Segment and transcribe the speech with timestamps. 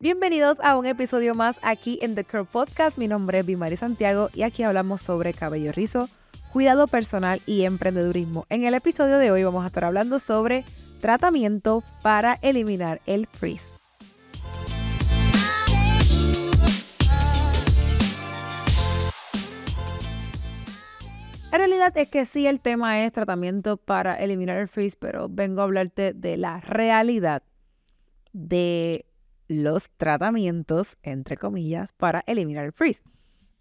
[0.00, 2.98] Bienvenidos a un episodio más aquí en The Curl Podcast.
[2.98, 6.08] Mi nombre es Bimari Santiago y aquí hablamos sobre cabello rizo,
[6.52, 8.46] cuidado personal y emprendedurismo.
[8.48, 10.64] En el episodio de hoy vamos a estar hablando sobre
[11.00, 13.64] tratamiento para eliminar el frizz.
[21.50, 25.60] La realidad es que sí, el tema es tratamiento para eliminar el frizz, pero vengo
[25.60, 27.42] a hablarte de la realidad
[28.32, 29.07] de
[29.48, 33.02] los tratamientos, entre comillas, para eliminar el frizz.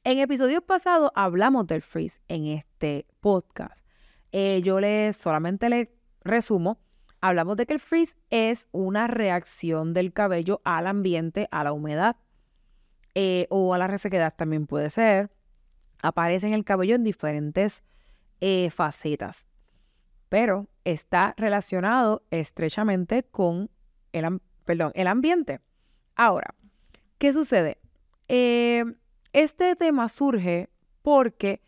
[0.04, 3.76] En episodios pasados hablamos del frizz en este podcast.
[4.32, 5.92] Eh, yo les solamente le
[6.22, 6.80] resumo.
[7.20, 12.18] Hablamos de que el frizz es una reacción del cabello al ambiente, a la humedad
[13.16, 15.32] eh, o a la resequedad también puede ser.
[16.04, 17.84] Aparece en el cabello en diferentes
[18.42, 19.48] eh, facetas,
[20.30, 23.72] pero está relacionado estrechamente con
[24.12, 25.62] el, perdón, el ambiente.
[26.18, 26.56] Ahora,
[27.20, 27.78] ¿qué sucede?
[28.28, 28.84] Eh,
[29.34, 30.68] este tema surge
[31.04, 31.62] porque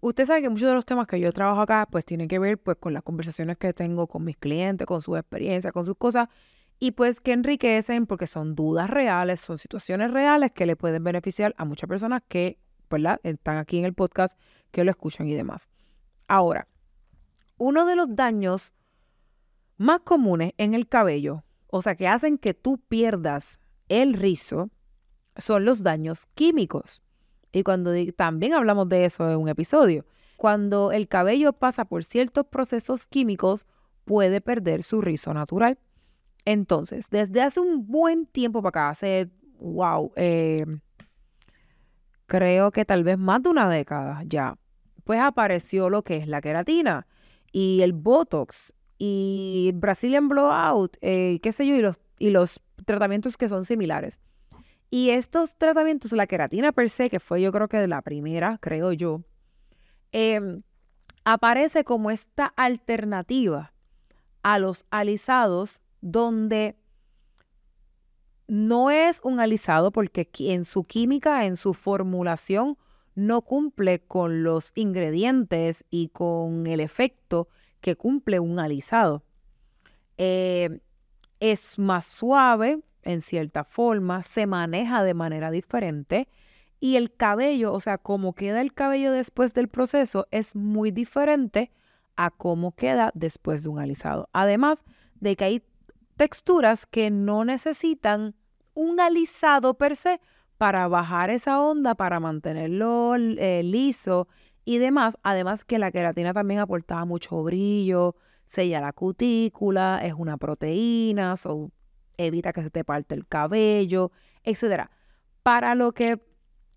[0.00, 2.56] usted sabe que muchos de los temas que yo trabajo acá pues tienen que ver
[2.56, 6.30] pues con las conversaciones que tengo con mis clientes, con sus experiencias, con sus cosas
[6.78, 11.54] y pues que enriquecen porque son dudas reales, son situaciones reales que le pueden beneficiar
[11.58, 13.20] a muchas personas que, ¿verdad?
[13.24, 14.38] Están aquí en el podcast,
[14.70, 15.68] que lo escuchan y demás.
[16.28, 16.66] Ahora,
[17.58, 18.72] uno de los daños
[19.76, 23.58] más comunes en el cabello, o sea, que hacen que tú pierdas
[23.92, 24.70] el rizo
[25.36, 27.02] son los daños químicos.
[27.52, 32.46] Y cuando también hablamos de eso en un episodio, cuando el cabello pasa por ciertos
[32.46, 33.66] procesos químicos,
[34.04, 35.78] puede perder su rizo natural.
[36.44, 40.64] Entonces, desde hace un buen tiempo para acá, hace, wow, eh,
[42.26, 44.56] creo que tal vez más de una década ya,
[45.04, 47.06] pues apareció lo que es la queratina
[47.52, 53.36] y el Botox y Brazilian Blowout, eh, qué sé yo, y los, y los tratamientos
[53.36, 54.20] que son similares.
[54.90, 58.92] Y estos tratamientos, la queratina per se, que fue yo creo que la primera, creo
[58.92, 59.22] yo,
[60.12, 60.62] em,
[61.24, 63.72] aparece como esta alternativa
[64.42, 66.76] a los alisados donde
[68.48, 72.76] no es un alisado porque en su química, en su formulación,
[73.14, 77.48] no cumple con los ingredientes y con el efecto
[77.80, 79.22] que cumple un alisado.
[80.18, 80.80] Eh,
[81.42, 86.28] es más suave en cierta forma, se maneja de manera diferente
[86.78, 91.72] y el cabello, o sea, cómo queda el cabello después del proceso es muy diferente
[92.14, 94.28] a cómo queda después de un alisado.
[94.32, 94.84] Además
[95.16, 95.62] de que hay
[96.16, 98.36] texturas que no necesitan
[98.74, 100.20] un alisado per se
[100.58, 104.28] para bajar esa onda, para mantenerlo eh, liso
[104.64, 105.18] y demás.
[105.24, 108.14] Además que la queratina también aportaba mucho brillo,
[108.44, 111.34] sella la cutícula, es una proteína,
[112.16, 114.12] evita que se te parte el cabello,
[114.44, 114.88] etc.
[115.42, 116.20] Para lo que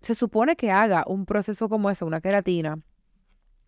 [0.00, 2.78] se supone que haga un proceso como ese, una queratina,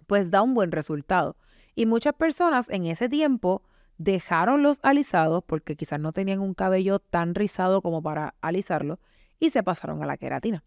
[0.06, 1.36] pues da un buen resultado.
[1.74, 3.62] Y muchas personas en ese tiempo
[3.98, 9.00] dejaron los alisados porque quizás no tenían un cabello tan rizado como para alisarlo
[9.38, 10.64] y se pasaron a la queratina.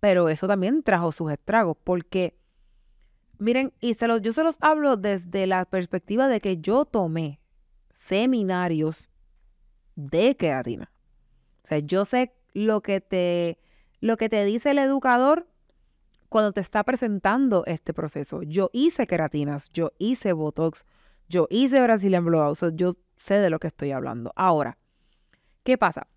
[0.00, 2.36] Pero eso también trajo sus estragos porque
[3.38, 7.40] Miren, y se los, yo se los hablo desde la perspectiva de que yo tomé
[7.92, 9.10] seminarios
[9.94, 10.92] de queratina.
[11.64, 13.58] O sea, yo sé lo que te,
[14.00, 15.48] lo que te dice el educador
[16.28, 18.42] cuando te está presentando este proceso.
[18.42, 20.84] Yo hice queratinas, yo hice Botox,
[21.28, 24.32] yo hice Brazilian Blowout, yo sé de lo que estoy hablando.
[24.34, 24.78] Ahora,
[25.62, 26.08] ¿qué pasa?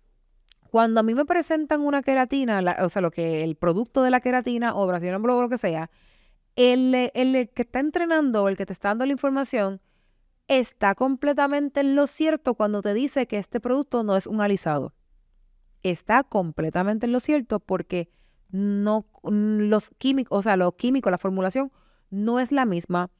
[0.70, 4.20] Cuando a mí me presentan una queratina, o sea, lo que el producto de la
[4.20, 5.90] queratina o Brazilian Blowout, lo que sea,
[6.56, 9.80] el, que está entrenando el que te está dando la información
[10.48, 14.94] está completamente en lo cierto cuando te dice que este producto no es un alisado.
[15.82, 18.08] Está completamente en lo cierto porque
[18.50, 21.72] no los químicos, o sea, lo químico, la formulación
[22.10, 23.10] no es la misma,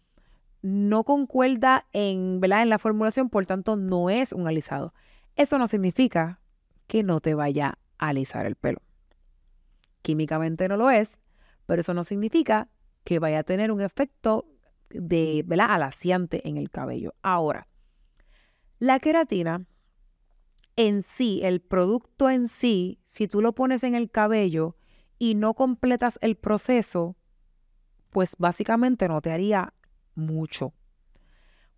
[0.62, 4.94] no concuerda en, en la formulación, por tanto no es un alisado.
[5.34, 6.41] Eso no significa
[6.86, 8.81] que no te vaya a alisar el pelo.
[10.02, 11.19] Químicamente no lo es,
[11.66, 12.69] pero eso no significa
[13.06, 14.47] que vaya a tener un efecto
[14.91, 15.70] de, ¿verdad?
[15.70, 17.14] alaciante en el cabello.
[17.23, 17.69] Ahora,
[18.81, 19.64] la queratina
[20.75, 24.76] en sí, el producto en sí, si tú lo pones en el cabello
[25.19, 27.17] y no completas el proceso,
[28.11, 29.73] pues básicamente no te haría
[30.17, 30.75] mucho.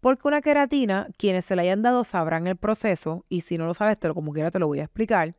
[0.01, 3.75] Porque una queratina, quienes se la hayan dado sabrán el proceso, y si no lo
[3.75, 5.37] sabes, te lo como quiera te lo voy a explicar.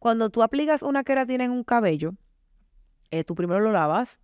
[0.00, 2.14] Cuando tú aplicas una queratina en un cabello,
[3.12, 4.21] eh, tú primero lo lavas,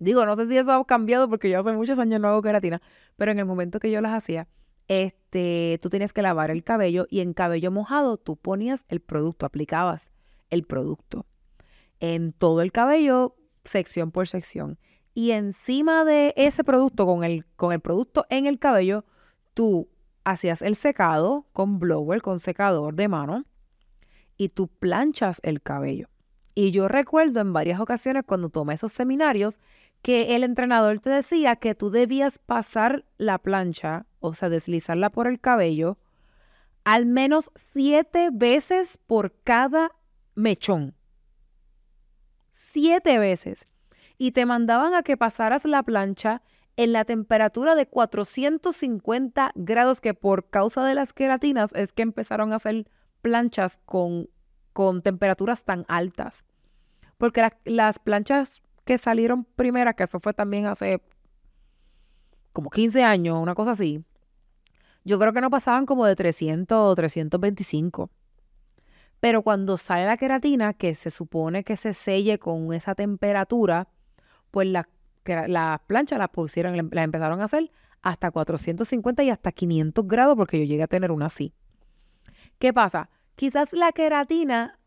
[0.00, 2.80] Digo, no sé si eso ha cambiado porque yo hace muchos años no hago queratina,
[3.16, 4.48] pero en el momento que yo las hacía,
[4.88, 9.46] este, tú tenías que lavar el cabello y en cabello mojado tú ponías el producto,
[9.46, 10.10] aplicabas
[10.48, 11.26] el producto
[12.00, 14.78] en todo el cabello, sección por sección.
[15.12, 19.04] Y encima de ese producto, con el, con el producto en el cabello,
[19.52, 19.90] tú
[20.24, 23.44] hacías el secado con blower, con secador de mano,
[24.38, 26.08] y tú planchas el cabello.
[26.54, 29.60] Y yo recuerdo en varias ocasiones cuando tomé esos seminarios
[30.02, 35.26] que el entrenador te decía que tú debías pasar la plancha, o sea, deslizarla por
[35.26, 35.98] el cabello,
[36.84, 39.92] al menos siete veces por cada
[40.34, 40.94] mechón.
[42.50, 43.66] Siete veces.
[44.16, 46.42] Y te mandaban a que pasaras la plancha
[46.76, 52.52] en la temperatura de 450 grados, que por causa de las queratinas es que empezaron
[52.52, 52.88] a hacer
[53.20, 54.30] planchas con,
[54.72, 56.44] con temperaturas tan altas.
[57.18, 61.00] Porque las planchas que salieron primeras, que eso fue también hace
[62.52, 64.04] como 15 años, una cosa así,
[65.04, 68.10] yo creo que no pasaban como de 300 o 325.
[69.20, 73.86] Pero cuando sale la queratina, que se supone que se selle con esa temperatura,
[74.50, 74.86] pues las
[75.24, 77.70] la planchas las pusieron, las empezaron a hacer
[78.02, 81.54] hasta 450 y hasta 500 grados, porque yo llegué a tener una así.
[82.58, 83.08] ¿Qué pasa?
[83.36, 84.80] Quizás la queratina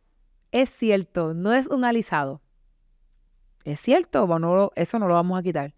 [0.51, 2.42] es cierto, no es un alisado.
[3.63, 5.73] Es cierto, bueno, eso no lo vamos a quitar.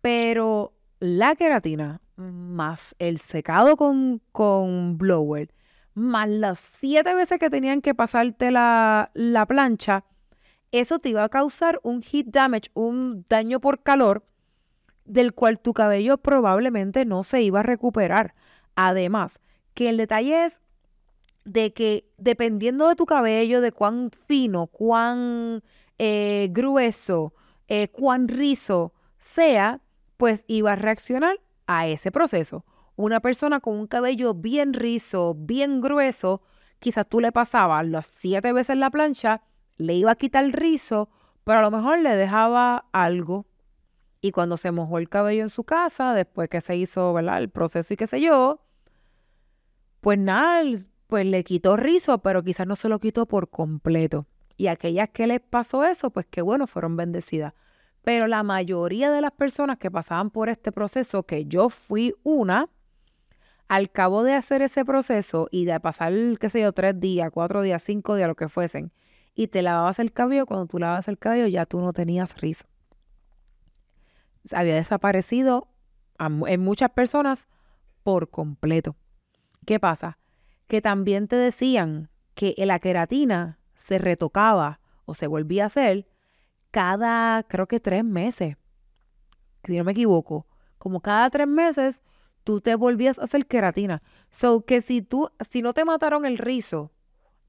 [0.00, 5.52] Pero la queratina más el secado con, con blower,
[5.94, 10.04] más las siete veces que tenían que pasarte la, la plancha,
[10.72, 14.24] eso te iba a causar un heat damage, un daño por calor,
[15.04, 18.34] del cual tu cabello probablemente no se iba a recuperar.
[18.76, 19.40] Además,
[19.74, 20.60] que el detalle es
[21.44, 25.62] de que dependiendo de tu cabello, de cuán fino, cuán
[25.98, 27.34] eh, grueso,
[27.66, 29.80] eh, cuán rizo sea,
[30.16, 32.64] pues iba a reaccionar a ese proceso.
[32.96, 36.42] Una persona con un cabello bien rizo, bien grueso,
[36.80, 39.42] quizás tú le pasabas las siete veces la plancha,
[39.76, 41.08] le iba a quitar el rizo,
[41.44, 43.46] pero a lo mejor le dejaba algo.
[44.20, 47.38] Y cuando se mojó el cabello en su casa, después que se hizo ¿verdad?
[47.38, 48.60] el proceso y qué sé yo,
[50.00, 50.62] pues nada,
[51.06, 54.26] pues le quitó rizo, pero quizás no se lo quitó por completo.
[54.58, 57.54] Y aquellas que les pasó eso, pues qué bueno, fueron bendecidas.
[58.02, 62.68] Pero la mayoría de las personas que pasaban por este proceso, que yo fui una,
[63.68, 67.62] al cabo de hacer ese proceso y de pasar, qué sé yo, tres días, cuatro
[67.62, 68.92] días, cinco días, lo que fuesen,
[69.32, 72.66] y te lavabas el cabello, cuando tú lavabas el cabello ya tú no tenías rizo.
[74.50, 75.68] Había desaparecido
[76.18, 77.46] en muchas personas
[78.02, 78.96] por completo.
[79.66, 80.18] ¿Qué pasa?
[80.66, 86.06] Que también te decían que la queratina se retocaba o se volvía a hacer
[86.70, 88.56] cada, creo que tres meses.
[89.64, 90.46] Si no me equivoco.
[90.78, 92.02] Como cada tres meses
[92.44, 94.02] tú te volvías a hacer queratina.
[94.30, 96.92] So que si tú, si no te mataron el rizo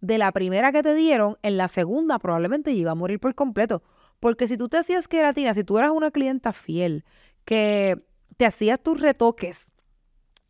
[0.02, 3.84] de la primera que te dieron, en la segunda probablemente iba a morir por completo.
[4.20, 7.06] Porque si tú te hacías queratina, si tú eras una clienta fiel
[7.44, 8.06] que
[8.38, 9.72] te hacías tus retoques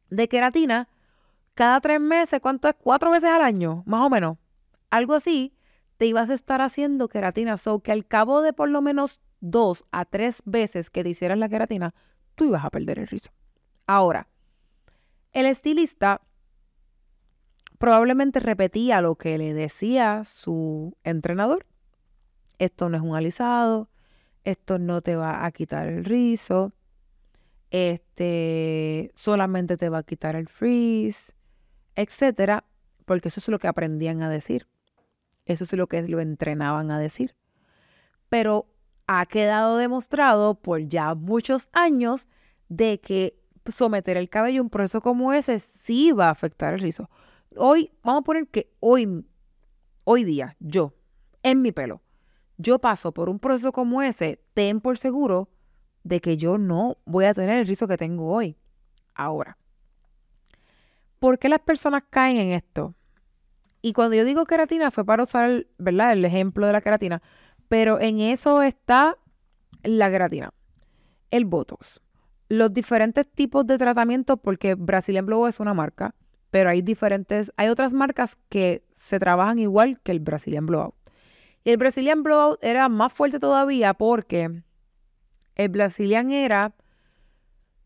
[0.10, 0.90] de queratina,
[1.56, 2.76] cada tres meses, ¿cuánto es?
[2.76, 4.38] Cuatro veces al año, más o menos.
[4.90, 5.54] Algo así,
[6.00, 7.57] te ibas a estar haciendo queratina.
[7.57, 11.42] So que al cabo de por lo menos dos a tres veces que te hicieran
[11.42, 11.94] la queratina,
[12.36, 13.31] tú ibas a perder el rizo.
[13.86, 14.30] Ahora,
[15.34, 16.22] el estilista
[17.80, 21.66] probablemente repetía lo que le decía su entrenador.
[22.59, 23.90] Esto no es un alisado,
[24.45, 26.71] esto no te va a quitar el rizo,
[27.71, 31.33] este solamente te va a quitar el freeze,
[31.95, 32.64] etcétera,
[33.04, 34.66] porque eso es lo que aprendían a decir.
[35.49, 37.35] Eso es lo que lo entrenaban a decir.
[38.29, 38.68] Pero
[39.07, 42.27] ha quedado demostrado por ya muchos años
[42.69, 46.79] de que someter el cabello a un proceso como ese sí va a afectar el
[46.79, 47.09] rizo
[47.56, 49.25] hoy, vamos a poner que hoy,
[50.03, 50.94] hoy día, yo,
[51.44, 52.01] en mi pelo,
[52.57, 55.49] yo paso por un proceso como ese, ten por seguro
[56.03, 58.57] de que yo no voy a tener el rizo que tengo hoy.
[59.13, 59.57] Ahora,
[61.19, 62.95] ¿por qué las personas caen en esto?
[63.81, 66.12] Y cuando yo digo queratina fue para usar, ¿verdad?
[66.12, 67.21] El ejemplo de la queratina,
[67.68, 69.18] pero en eso está
[69.83, 70.52] la queratina,
[71.31, 72.02] el Botox,
[72.50, 76.16] los diferentes tipos de tratamiento, porque Brazilian Blow es una marca,
[76.52, 80.95] pero hay diferentes, hay otras marcas que se trabajan igual que el Brazilian Blowout.
[81.64, 84.64] Y el Brazilian Blowout era más fuerte todavía porque
[85.56, 86.74] el Brazilian era,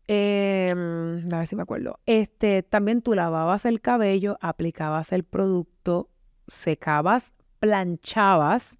[0.06, 6.10] em, a ver si me acuerdo, este, también tú lavabas el cabello, aplicabas el producto,
[6.46, 8.78] secabas, planchabas,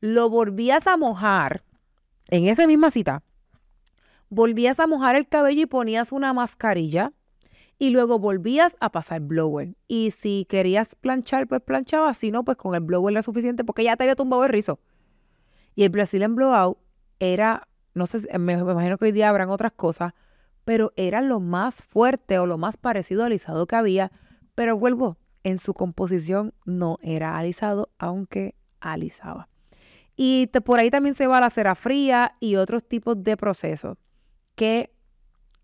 [0.00, 1.64] lo volvías a mojar
[2.28, 3.22] en esa misma cita,
[4.28, 7.12] volvías a mojar el cabello y ponías una mascarilla
[7.78, 9.76] y luego volvías a pasar blower.
[9.86, 13.84] Y si querías planchar, pues planchabas, si no, pues con el blower era suficiente porque
[13.84, 14.80] ya te había tumbado el rizo.
[15.74, 16.78] Y el Brazilian Blowout
[17.18, 17.65] era,
[17.96, 20.12] no sé, me, imagino que hoy día habrán otras cosas,
[20.66, 24.12] pero era lo más fuerte o lo más parecido al alisado que había.
[24.54, 29.48] Pero vuelvo, en su composición no era alisado, aunque alisaba.
[30.14, 33.96] Y por ahí también se va la cera fría y otros tipos de procesos
[34.56, 34.92] que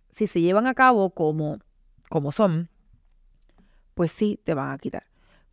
[0.09, 1.59] si se llevan a cabo como,
[2.09, 2.71] como son,
[3.93, 5.07] pues sí te van a quitar.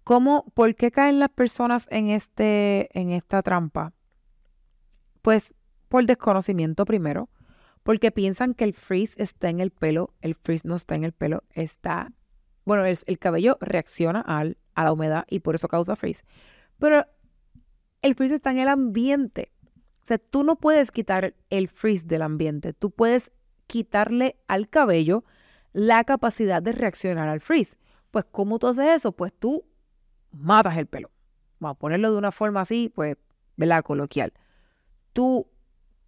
[0.05, 3.91] ¿Cómo, ¿Por qué caen las personas en, este, en esta trampa?
[5.21, 5.53] Pues
[5.89, 7.29] por desconocimiento primero,
[7.83, 11.11] porque piensan que el frizz está en el pelo, el frizz no está en el
[11.11, 12.13] pelo, está,
[12.65, 16.23] bueno, el, el cabello reacciona al, a la humedad y por eso causa frizz.
[16.77, 17.05] Pero
[18.01, 19.51] el frizz está en el ambiente.
[20.01, 23.31] O sea, tú no puedes quitar el frizz del ambiente, tú puedes
[23.67, 25.23] quitarle al cabello
[25.73, 27.77] la capacidad de reaccionar al frizz.
[28.11, 29.11] Pues, ¿cómo tú haces eso?
[29.11, 29.65] Pues tú
[30.31, 31.11] matas el pelo.
[31.59, 33.17] Vamos a ponerlo de una forma así, pues,
[33.55, 33.83] ¿verdad?
[33.83, 34.33] Coloquial.
[35.13, 35.47] Tú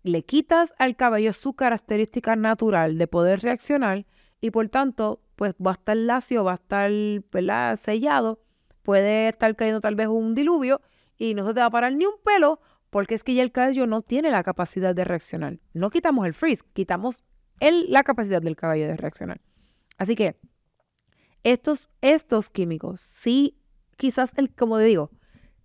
[0.03, 4.05] le quitas al cabello su característica natural de poder reaccionar
[4.39, 8.41] y por tanto, pues va a estar lacio, va a estar sellado,
[8.81, 10.81] puede estar cayendo tal vez un diluvio
[11.17, 13.51] y no se te va a parar ni un pelo porque es que ya el
[13.51, 15.59] cabello no tiene la capacidad de reaccionar.
[15.73, 17.25] No quitamos el frizz, quitamos
[17.59, 19.39] la capacidad del cabello de reaccionar.
[19.97, 20.39] Así que
[21.43, 23.57] estos, estos químicos, sí,
[23.97, 25.11] quizás, el, como digo,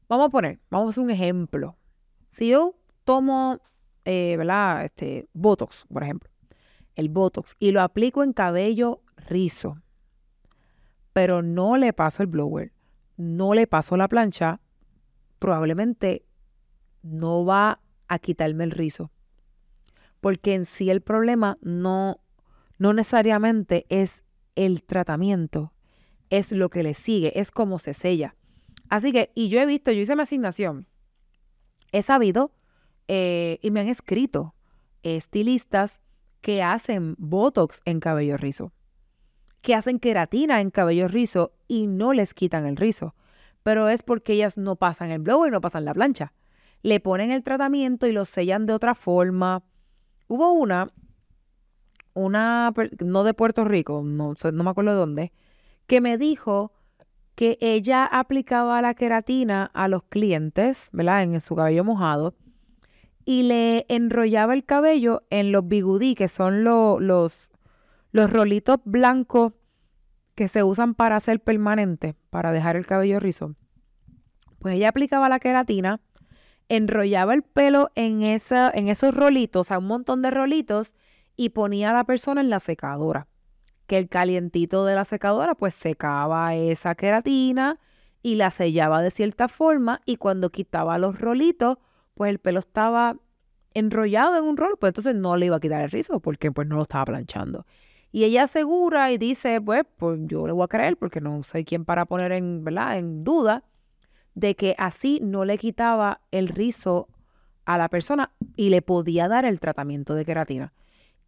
[0.08, 1.76] vamos a poner, vamos a hacer un ejemplo.
[2.28, 3.60] Si yo tomo,
[4.06, 4.38] eh.
[4.84, 6.30] Este, Botox, por ejemplo,
[6.94, 9.82] el Botox, y lo aplico en cabello rizo,
[11.12, 12.72] pero no le paso el blower,
[13.16, 14.60] no le paso la plancha,
[15.38, 16.24] probablemente
[17.02, 19.10] no va a quitarme el rizo.
[20.20, 22.20] Porque en sí el problema no,
[22.78, 25.72] no necesariamente es el tratamiento,
[26.30, 28.34] es lo que le sigue, es cómo se sella.
[28.88, 30.86] Así que, y yo he visto, yo hice mi asignación,
[31.92, 32.55] he sabido
[33.08, 34.54] eh, y me han escrito
[35.02, 36.00] estilistas
[36.40, 38.72] que hacen Botox en cabello rizo,
[39.60, 43.14] que hacen queratina en cabello rizo y no les quitan el rizo,
[43.62, 46.32] pero es porque ellas no pasan el blower, no pasan la plancha.
[46.82, 49.64] Le ponen el tratamiento y lo sellan de otra forma,
[50.28, 50.92] Hubo una,
[52.12, 52.72] una,
[53.04, 55.32] no de Puerto Rico, no, no me acuerdo de dónde,
[55.86, 56.72] que me dijo
[57.36, 61.22] que ella aplicaba la queratina a los clientes, ¿verdad?
[61.22, 62.34] En su cabello mojado,
[63.26, 67.50] y le enrollaba el cabello en los bigudí, que son los,
[68.12, 69.52] los rolitos blancos
[70.34, 73.54] que se usan para hacer permanente, para dejar el cabello rizo.
[74.60, 76.00] Pues ella aplicaba la queratina
[76.68, 80.94] enrollaba el pelo en, esa, en esos rolitos, o sea, un montón de rolitos,
[81.36, 83.28] y ponía a la persona en la secadora.
[83.86, 87.78] Que el calientito de la secadora pues secaba esa queratina
[88.22, 91.78] y la sellaba de cierta forma y cuando quitaba los rolitos,
[92.16, 93.18] pues el pelo estaba
[93.74, 96.66] enrollado en un rol, pues entonces no le iba a quitar el rizo porque pues
[96.66, 97.66] no lo estaba planchando.
[98.10, 101.66] Y ella asegura y dice, pues, pues yo le voy a creer porque no sé
[101.66, 102.96] quién para poner en, ¿verdad?
[102.96, 103.64] en duda
[104.34, 107.08] de que así no le quitaba el rizo
[107.66, 110.72] a la persona y le podía dar el tratamiento de queratina.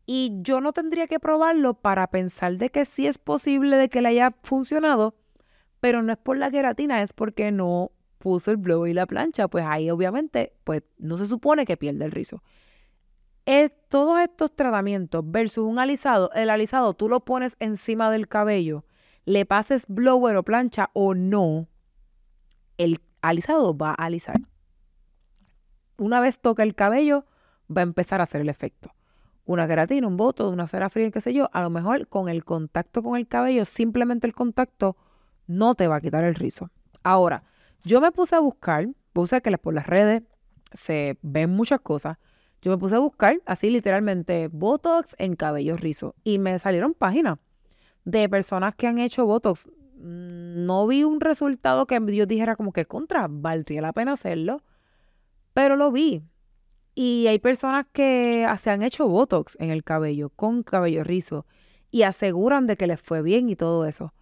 [0.06, 4.00] Y yo no tendría que probarlo para pensar de que sí es posible de que
[4.00, 5.16] le haya funcionado,
[5.80, 9.48] pero no es por la queratina, es porque no puso el blow y la plancha,
[9.48, 12.42] pues ahí obviamente pues no se supone que pierde el rizo.
[13.46, 18.84] Es, todos estos tratamientos versus un alisado, el alisado tú lo pones encima del cabello,
[19.24, 21.68] le pases blower o plancha o no,
[22.76, 24.40] el alisado va a alisar.
[25.96, 27.24] Una vez toca el cabello,
[27.74, 28.94] va a empezar a hacer el efecto.
[29.44, 32.44] Una queratina, un voto, una cera fría, qué sé yo, a lo mejor con el
[32.44, 34.96] contacto con el cabello, simplemente el contacto
[35.46, 36.70] no te va a quitar el rizo.
[37.02, 37.44] Ahora,
[37.84, 40.22] yo me puse a buscar, puse que por las redes
[40.72, 42.18] se ven muchas cosas.
[42.60, 47.38] Yo me puse a buscar así literalmente Botox en cabello rizo y me salieron páginas
[48.04, 49.68] de personas que han hecho Botox
[49.98, 54.62] Mm, no vi un resultado que yo dijera como que contra, valdría la pena hacerlo,
[55.54, 56.22] pero lo vi.
[56.94, 61.46] Y hay personas que se han hecho Botox en el cabello, con cabello rizo,
[61.90, 64.12] y aseguran de que les fue bien y todo eso.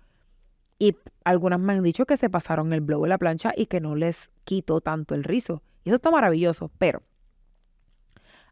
[0.79, 3.81] Y algunas me han dicho que se pasaron el blow en la plancha y que
[3.81, 5.63] no les quitó tanto el rizo.
[5.85, 7.03] Y eso está maravilloso, pero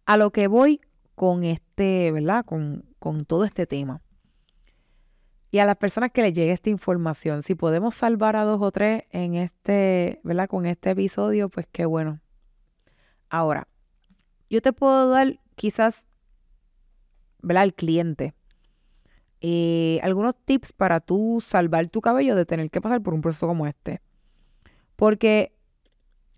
[0.06, 0.80] a lo que voy
[1.14, 2.44] con este, ¿verdad?
[2.44, 4.02] Con, con todo este tema
[5.54, 7.44] y a las personas que les llegue esta información.
[7.44, 10.48] Si podemos salvar a dos o tres en este, ¿verdad?
[10.48, 12.18] Con este episodio, pues qué bueno.
[13.28, 13.68] Ahora,
[14.50, 16.08] yo te puedo dar quizás,
[17.40, 17.62] ¿verdad?
[17.62, 18.34] El cliente.
[19.46, 23.46] Eh, algunos tips para tú salvar tu cabello de tener que pasar por un proceso
[23.46, 24.00] como este.
[24.96, 25.52] Porque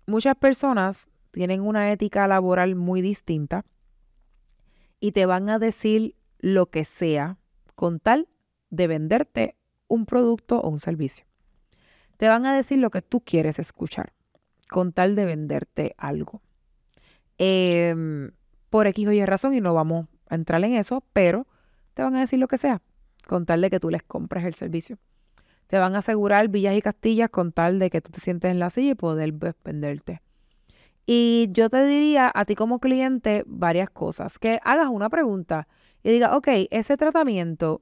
[0.05, 3.63] muchas personas tienen una ética laboral muy distinta
[4.99, 7.37] y te van a decir lo que sea
[7.75, 8.27] con tal
[8.71, 9.55] de venderte
[9.87, 11.25] un producto o un servicio.
[12.17, 14.11] Te van a decir lo que tú quieres escuchar
[14.69, 16.41] con tal de venderte algo.
[17.37, 18.31] Em,
[18.69, 21.47] por X o Y razón, y no vamos a entrar en eso, pero
[21.93, 22.81] te van a decir lo que sea
[23.27, 24.97] con tal de que tú les compres el servicio.
[25.67, 28.59] Te van a asegurar villas y castillas con tal de que tú te sientes en
[28.59, 30.21] la silla y poder venderte.
[31.05, 34.39] Y yo te diría a ti como cliente varias cosas.
[34.39, 35.67] Que hagas una pregunta
[36.03, 37.81] y diga, ok, ese tratamiento,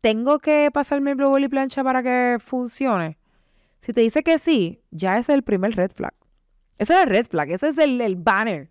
[0.00, 3.18] ¿tengo que pasarme el Blue y plancha para que funcione?
[3.78, 6.14] Si te dice que sí, ya es el primer red flag.
[6.78, 8.70] Ese es el red flag, ese es el, banner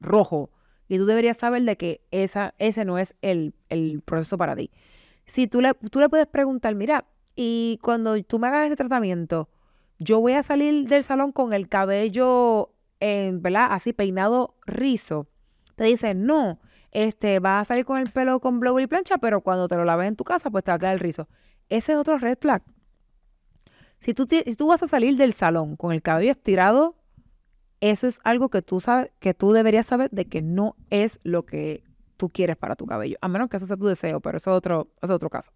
[0.00, 0.50] rojo.
[0.88, 3.54] Y tú deberías saber de que esa, ese no es el,
[4.04, 4.70] proceso para ti.
[5.28, 7.04] Si tú le, tú le puedes preguntar, mira,
[7.36, 9.48] y cuando tú me hagas ese tratamiento,
[9.98, 13.68] yo voy a salir del salón con el cabello, en, ¿verdad?
[13.70, 15.28] Así peinado rizo.
[15.76, 16.58] Te dice, no,
[16.90, 19.84] este, vas a salir con el pelo con blower y plancha, pero cuando te lo
[19.84, 21.28] laves en tu casa, pues te va a quedar el rizo.
[21.68, 22.62] Ese es otro red flag.
[24.00, 26.96] Si tú, si tú vas a salir del salón con el cabello estirado,
[27.80, 31.44] eso es algo que tú sabes, que tú deberías saber de que no es lo
[31.44, 31.84] que
[32.18, 34.56] tú quieres para tu cabello, a menos que eso sea tu deseo, pero eso es
[34.56, 35.52] otro, es otro caso.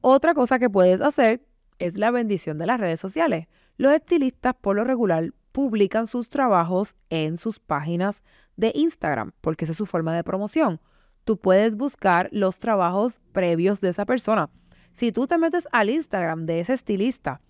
[0.00, 1.44] Otra cosa que puedes hacer
[1.78, 3.48] es la bendición de las redes sociales.
[3.76, 8.22] Los estilistas por lo regular publican sus trabajos en sus páginas
[8.56, 10.80] de Instagram, porque esa es su forma de promoción.
[11.24, 14.50] Tú puedes buscar los trabajos previos de esa persona.
[14.92, 17.40] Si tú te metes al Instagram de ese estilista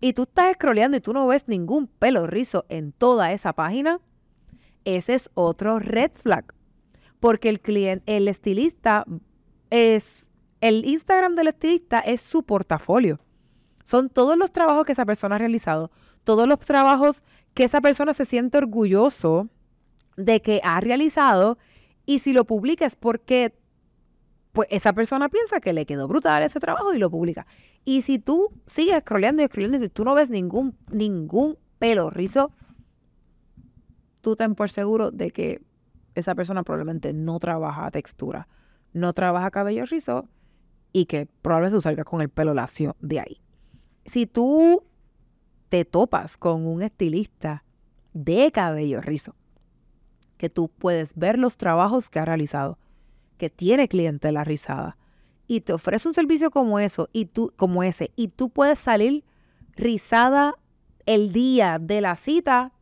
[0.00, 4.00] y tú estás scrolleando y tú no ves ningún pelo rizo en toda esa página,
[4.84, 6.54] ese es otro red flag.
[7.20, 9.04] Porque el cliente, el estilista
[9.70, 13.20] es, el Instagram del estilista es su portafolio.
[13.84, 15.90] Son todos los trabajos que esa persona ha realizado,
[16.24, 17.22] todos los trabajos
[17.54, 19.48] que esa persona se siente orgulloso
[20.16, 21.58] de que ha realizado
[22.06, 23.54] y si lo publica es porque
[24.52, 27.46] pues esa persona piensa que le quedó brutal ese trabajo y lo publica.
[27.84, 32.52] Y si tú sigues scrolleando y scrolleando y tú no ves ningún, ningún pelo rizo,
[34.20, 35.62] tú ten por seguro de que
[36.14, 38.48] esa persona probablemente no trabaja textura,
[38.92, 40.28] no trabaja cabello rizo
[40.92, 43.40] y que probablemente tú salgas con el pelo lacio de ahí.
[44.04, 44.84] Si tú
[45.68, 47.64] te topas con un estilista
[48.12, 49.36] de cabello rizo,
[50.36, 52.78] que tú puedes ver los trabajos que ha realizado,
[53.36, 54.96] que tiene clientela rizada,
[55.46, 59.24] y te ofrece un servicio como eso y tú como ese y tú puedes salir
[59.74, 60.54] rizada
[61.06, 62.72] el día de la cita,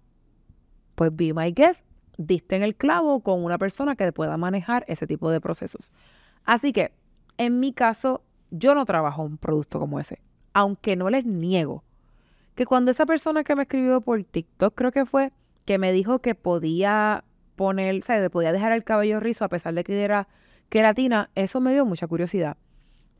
[0.95, 1.87] pues be my guest,
[2.19, 5.91] diste en el clavo con una persona que pueda manejar ese tipo de procesos.
[6.45, 6.93] Así que,
[7.39, 10.21] en mi caso, yo no trabajo un producto como ese,
[10.53, 11.85] aunque no les niego
[12.59, 15.31] que cuando esa persona que me escribió por TikTok, creo que fue,
[15.65, 17.23] que me dijo que podía
[17.55, 20.27] poner, o sea, podía dejar el cabello rizo a pesar de que era
[20.69, 22.57] queratina, eso me dio mucha curiosidad.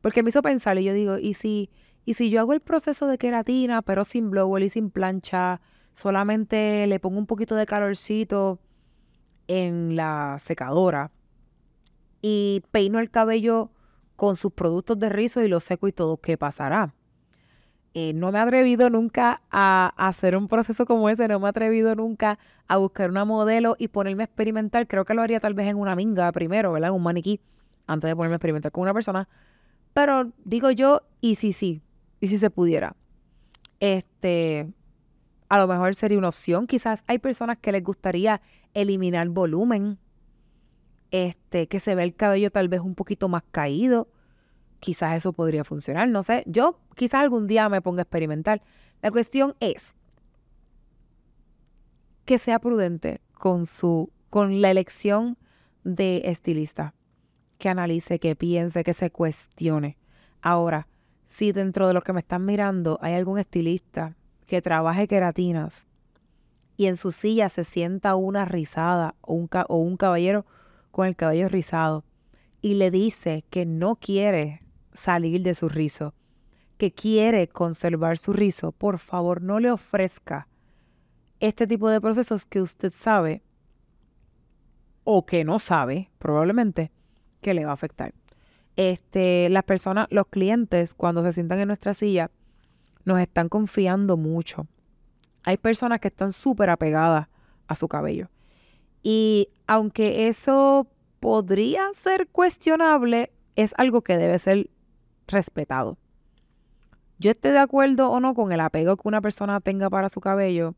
[0.01, 1.71] Porque me hizo pensar y yo digo, ¿y si,
[2.05, 5.61] y si yo hago el proceso de queratina, pero sin blower y sin plancha,
[5.93, 8.59] solamente le pongo un poquito de calorcito
[9.49, 11.11] en la secadora
[12.23, 13.71] y peino el cabello
[14.17, 16.95] con sus productos de rizo y lo seco y todo, ¿qué pasará?
[17.95, 21.49] Eh, no me he atrevido nunca a, hacer un proceso como ese, no me he
[21.49, 24.87] atrevido nunca a buscar una modelo y ponerme a experimentar.
[24.87, 26.91] Creo que lo haría tal vez en una minga primero, ¿verdad?
[26.91, 27.41] En un maniquí,
[27.87, 29.29] antes de ponerme a experimentar con una persona.
[29.95, 31.83] Pero digo yo, y si sí,
[32.21, 32.95] y si se pudiera.
[33.81, 34.69] Este,
[35.49, 36.67] a lo mejor sería una opción.
[36.67, 38.41] Quizás hay personas que les gustaría
[38.75, 39.99] eliminar volumen.
[41.11, 44.09] Este, que se ve el cabello tal vez un poquito más caído
[44.81, 46.45] quizás eso podría funcionar, no sé.
[46.47, 48.63] Yo quizás algún día me ponga a experimentar.
[49.03, 49.95] La cuestión es
[52.25, 55.39] que sea prudente con su con la elección
[55.85, 56.95] de estilista,
[57.57, 59.97] que analice, que piense, que se cuestione.
[60.43, 60.87] Ahora,
[61.25, 64.17] si dentro de los que me están mirando hay algún estilista
[64.49, 65.87] que trabaje queratinas
[66.77, 70.47] y en su silla se sienta una rizada o un, o un caballero
[70.91, 72.05] con el cabello rizado
[72.63, 74.63] y le dice que no quiere
[74.95, 76.15] salir de su rizo,
[76.79, 80.49] que quiere conservar su rizo, por favor no le ofrezca
[81.41, 83.43] este tipo de procesos que usted sabe
[85.05, 86.91] o que no sabe, probablemente,
[87.43, 88.15] que le va a afectar.
[88.77, 92.31] Este, las personas, los clientes, cuando se sientan en nuestra silla,
[93.09, 94.69] nos están confiando mucho.
[95.43, 97.27] Hay personas que están súper apegadas
[97.67, 98.29] a su cabello.
[99.03, 100.87] Y aunque eso
[101.21, 104.71] podría ser cuestionable, es algo que debe ser
[105.27, 105.99] respetado.
[107.19, 110.21] Yo esté de acuerdo o no con el apego que una persona tenga para su
[110.21, 110.75] cabello,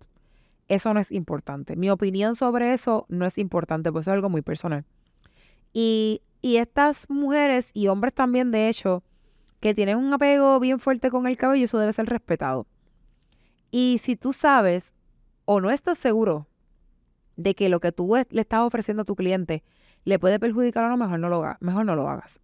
[0.69, 1.77] eso no es importante.
[1.77, 4.85] Mi opinión sobre eso no es importante, pues es algo muy personal.
[5.73, 9.03] Y, y estas mujeres y hombres también, de hecho,
[9.61, 12.67] que tienen un apego bien fuerte con el cabello, eso debe ser respetado.
[13.71, 14.95] Y si tú sabes
[15.45, 16.49] o no estás seguro
[17.37, 19.63] de que lo que tú le estás ofreciendo a tu cliente
[20.05, 22.41] le puede perjudicar o no, mejor no lo, mejor no lo hagas.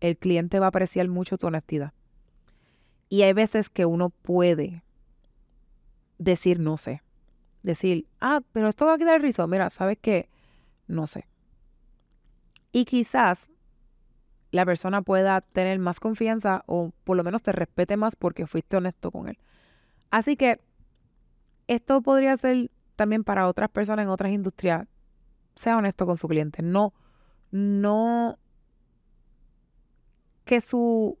[0.00, 1.92] El cliente va a apreciar mucho tu honestidad.
[3.08, 4.82] Y hay veces que uno puede
[6.18, 7.02] decir no sé.
[7.62, 9.46] Decir, ah, pero esto va a quitar el rizo.
[9.46, 10.28] Mira, ¿sabes qué?
[10.86, 11.26] No sé.
[12.72, 13.50] Y quizás
[14.50, 18.76] la persona pueda tener más confianza o por lo menos te respete más porque fuiste
[18.76, 19.38] honesto con él.
[20.10, 20.60] Así que
[21.66, 24.86] esto podría ser también para otras personas en otras industrias.
[25.54, 26.62] Sea honesto con su cliente.
[26.62, 26.92] No,
[27.50, 28.38] no
[30.44, 31.18] que su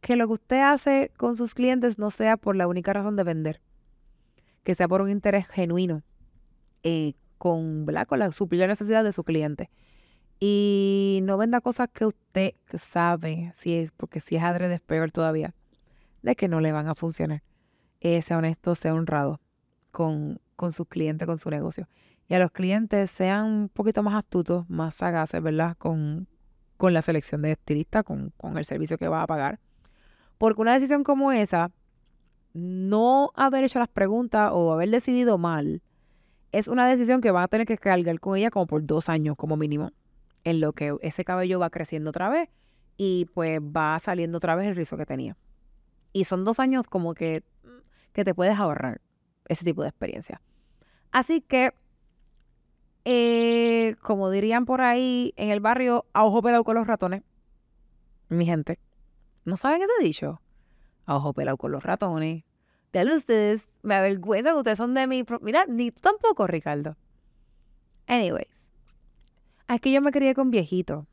[0.00, 3.24] que lo que usted hace con sus clientes no sea por la única razón de
[3.24, 3.60] vender,
[4.64, 6.02] que sea por un interés genuino
[6.82, 9.70] eh, con, la suplir la necesidad de su cliente.
[10.42, 15.12] Y no venda cosas que usted sabe, si es, porque si es adrede es peor
[15.12, 15.54] todavía,
[16.22, 17.42] de que no le van a funcionar.
[18.00, 19.38] Eh, sea honesto, sea honrado
[19.90, 21.86] con, con sus clientes, con su negocio.
[22.26, 25.76] Y a los clientes sean un poquito más astutos, más sagaces, ¿verdad?
[25.76, 26.26] Con,
[26.78, 29.60] con la selección de estilista, con, con el servicio que va a pagar.
[30.38, 31.70] Porque una decisión como esa,
[32.54, 35.82] no haber hecho las preguntas o haber decidido mal,
[36.50, 39.36] es una decisión que van a tener que cargar con ella como por dos años
[39.36, 39.92] como mínimo
[40.44, 42.48] en lo que ese cabello va creciendo otra vez
[42.96, 45.36] y pues va saliendo otra vez el rizo que tenía.
[46.12, 47.42] Y son dos años como que,
[48.12, 49.00] que te puedes ahorrar
[49.48, 50.40] ese tipo de experiencia.
[51.12, 51.72] Así que,
[53.04, 57.22] eh, como dirían por ahí en el barrio, a ojo pelado con los ratones,
[58.28, 58.78] mi gente,
[59.44, 60.40] ¿no saben ese dicho?
[61.06, 62.44] A ojo pelado con los ratones.
[62.92, 65.24] De ustedes, me avergüenza que ustedes son de mi...
[65.40, 66.96] Mira, ni tú tampoco, Ricardo.
[68.06, 68.69] Anyways,
[69.74, 71.06] es que yo me crié con viejito.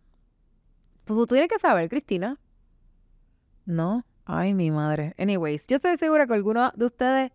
[1.06, 2.40] Pues tú tienes que saber, Cristina.
[3.66, 4.04] No.
[4.26, 5.14] Ay, mi madre.
[5.18, 7.32] Anyways, yo estoy segura que alguno de ustedes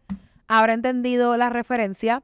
[0.47, 2.23] habrá entendido la referencia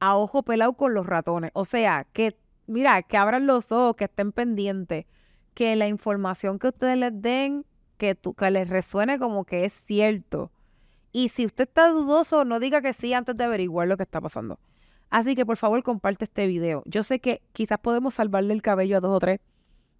[0.00, 1.50] a ojo pelado con los ratones.
[1.54, 5.04] O sea, que, mira, que abran los ojos, que estén pendientes,
[5.52, 7.66] que la información que ustedes les den,
[7.98, 10.50] que, que les resuene como que es cierto.
[11.12, 14.20] Y si usted está dudoso, no diga que sí antes de averiguar lo que está
[14.22, 14.58] pasando.
[15.12, 16.82] Así que por favor comparte este video.
[16.86, 19.40] Yo sé que quizás podemos salvarle el cabello a dos o tres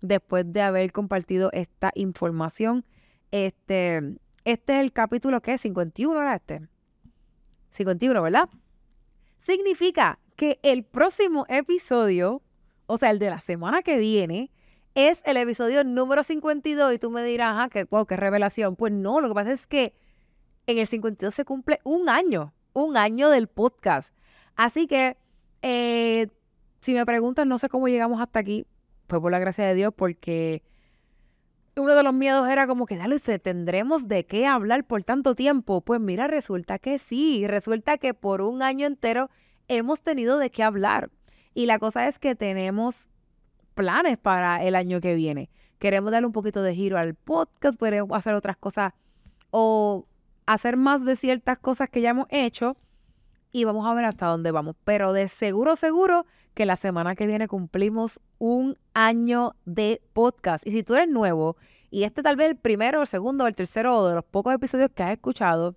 [0.00, 2.86] después de haber compartido esta información.
[3.30, 3.98] Este,
[4.46, 6.36] este es el capítulo que es 51, ¿verdad?
[6.36, 6.66] Este.
[7.72, 8.48] 51, ¿verdad?
[9.36, 12.40] Significa que el próximo episodio,
[12.86, 14.50] o sea, el de la semana que viene,
[14.94, 18.76] es el episodio número 52 y tú me dirás, ah, qué, wow, qué revelación.
[18.76, 19.92] Pues no, lo que pasa es que
[20.66, 24.14] en el 52 se cumple un año, un año del podcast.
[24.56, 25.16] Así que,
[25.62, 26.28] eh,
[26.80, 28.66] si me preguntan, no sé cómo llegamos hasta aquí,
[29.08, 30.62] fue por la gracia de Dios, porque
[31.76, 35.80] uno de los miedos era como que, dale, ¿tendremos de qué hablar por tanto tiempo?
[35.80, 39.30] Pues mira, resulta que sí, resulta que por un año entero
[39.68, 41.10] hemos tenido de qué hablar.
[41.54, 43.08] Y la cosa es que tenemos
[43.74, 45.50] planes para el año que viene.
[45.78, 48.92] Queremos darle un poquito de giro al podcast, queremos hacer otras cosas
[49.50, 50.06] o
[50.46, 52.76] hacer más de ciertas cosas que ya hemos hecho
[53.52, 54.76] y vamos a ver hasta dónde vamos.
[54.84, 60.66] Pero de seguro, seguro que la semana que viene cumplimos un año de podcast.
[60.66, 61.56] Y si tú eres nuevo
[61.90, 64.90] y este tal vez el primero, el segundo el tercero o de los pocos episodios
[64.94, 65.76] que has escuchado,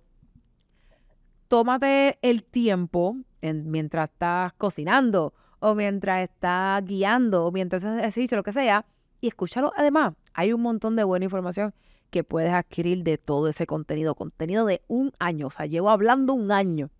[1.48, 8.36] tómate el tiempo en, mientras estás cocinando o mientras estás guiando o mientras haces ejercicio,
[8.36, 8.86] lo que sea,
[9.20, 9.72] y escúchalo.
[9.76, 11.74] Además, hay un montón de buena información
[12.10, 15.48] que puedes adquirir de todo ese contenido, contenido de un año.
[15.48, 16.90] O sea, llevo hablando un año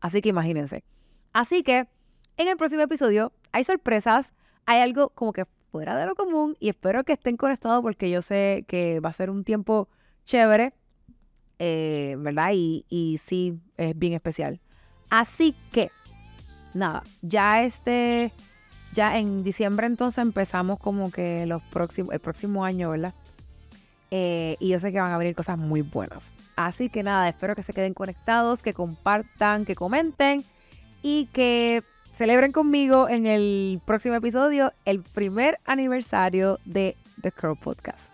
[0.00, 0.84] Así que imagínense.
[1.32, 1.88] Así que
[2.36, 4.32] en el próximo episodio hay sorpresas,
[4.66, 8.22] hay algo como que fuera de lo común y espero que estén conectados porque yo
[8.22, 9.88] sé que va a ser un tiempo
[10.24, 10.74] chévere,
[11.58, 12.50] eh, ¿verdad?
[12.54, 14.60] Y, y sí, es bien especial.
[15.10, 15.90] Así que,
[16.74, 18.32] nada, ya este,
[18.94, 23.14] ya en diciembre entonces empezamos como que los próximos, el próximo año, ¿verdad?
[24.10, 26.24] Eh, y yo sé que van a venir cosas muy buenas.
[26.56, 30.44] Así que nada, espero que se queden conectados, que compartan, que comenten
[31.02, 38.09] y que celebren conmigo en el próximo episodio el primer aniversario de The Curl Podcast.